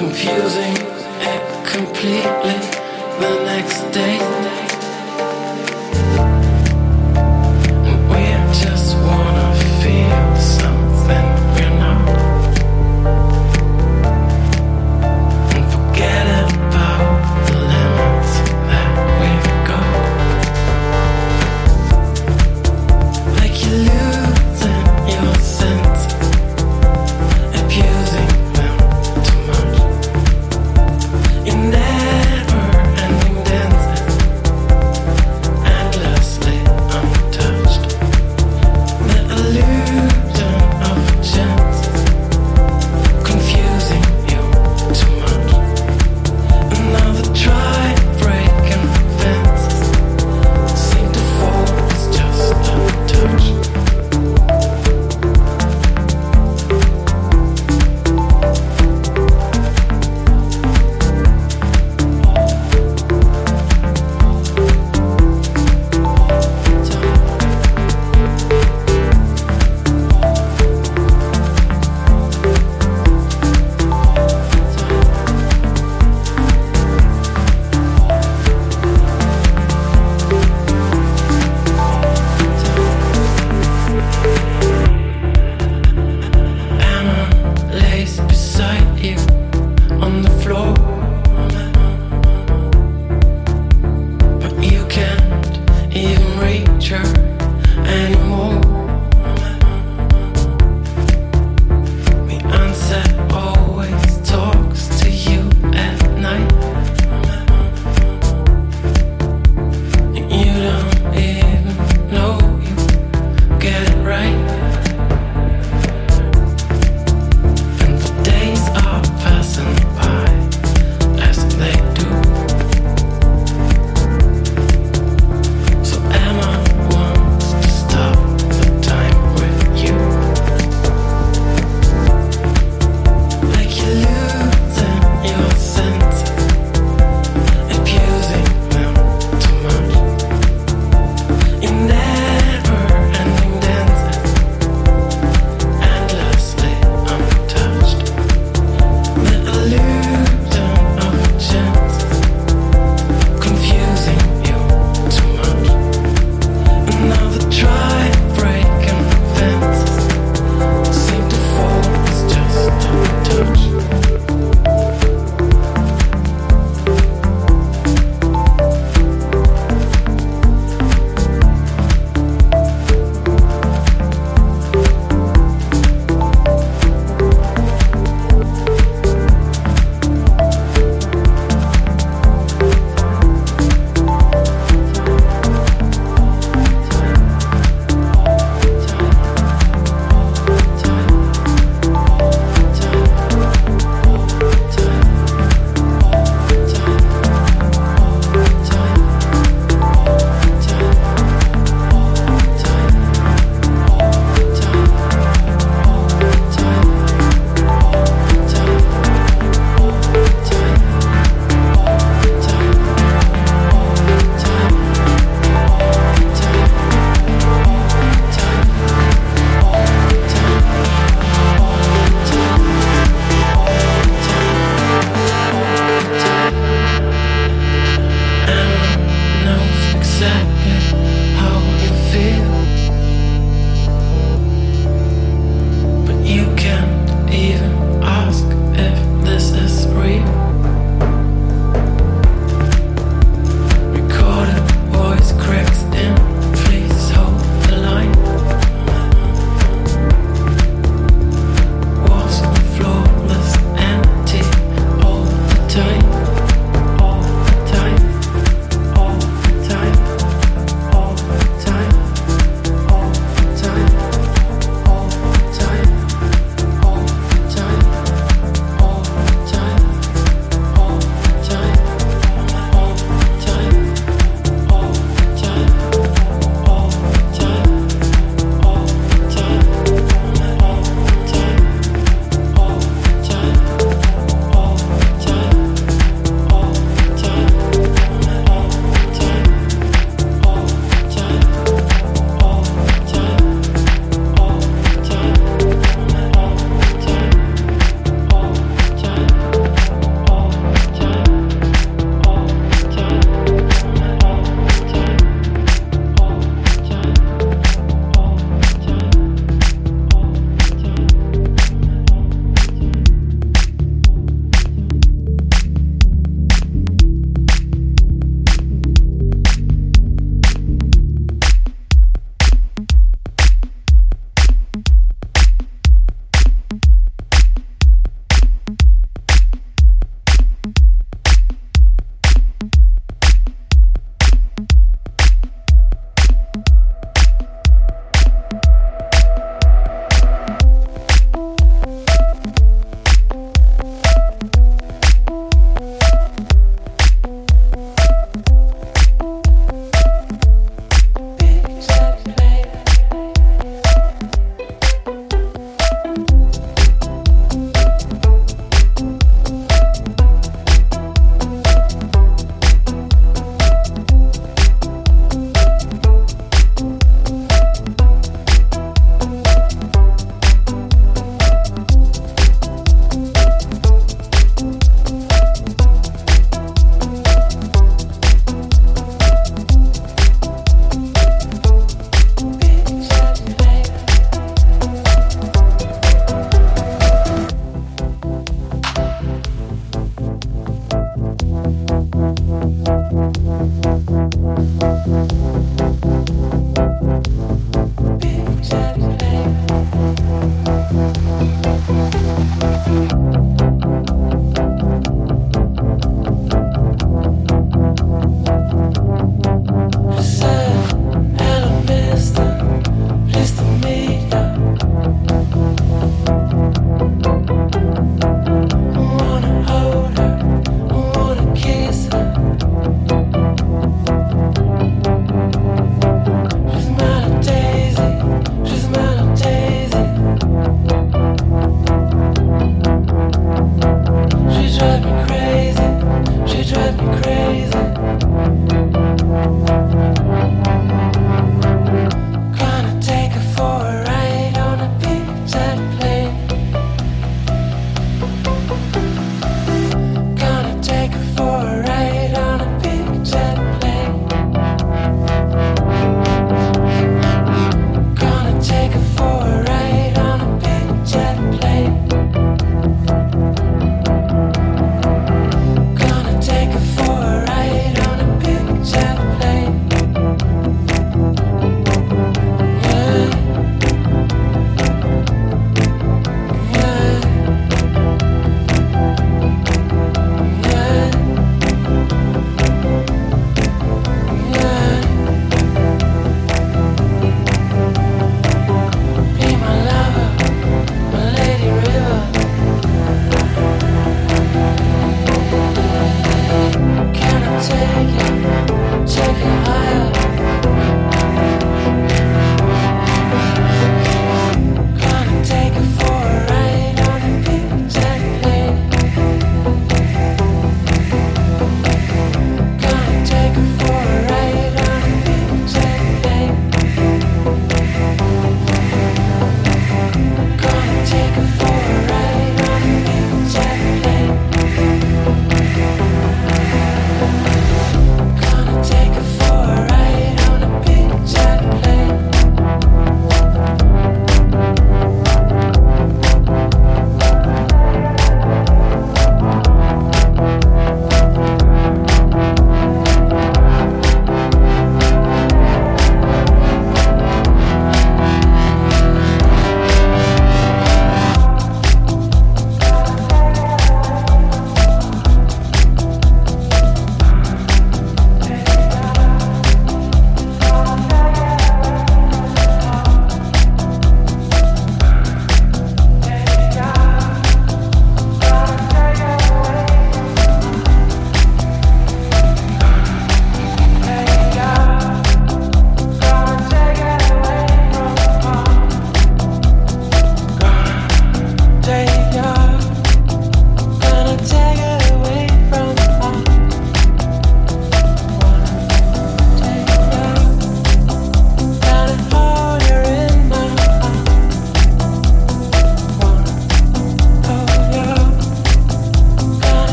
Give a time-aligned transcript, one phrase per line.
[0.00, 0.76] confusing,
[1.62, 2.56] completely
[3.20, 4.59] the next day.